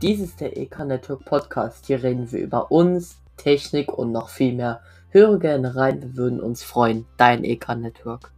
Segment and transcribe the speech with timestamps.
[0.00, 1.86] Dies ist der EK Network Podcast.
[1.86, 4.80] Hier reden wir über uns, Technik und noch viel mehr.
[5.10, 7.04] Höre gerne rein, wir würden uns freuen.
[7.16, 8.30] Dein EK Network.